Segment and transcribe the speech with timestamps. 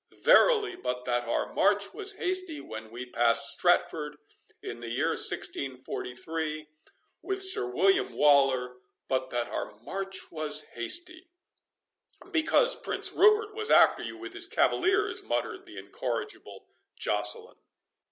[0.23, 4.17] Verily but that our march was hasty when we passed Stratford,
[4.63, 6.67] in the year 1643,
[7.21, 8.77] with Sir William Waller;
[9.07, 11.27] but that our march was hasty"—
[12.31, 16.65] "Because Prince Rupert was after you with his cavaliers," muttered the incorrigible
[16.99, 17.59] Joceline.